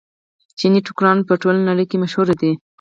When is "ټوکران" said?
0.87-1.17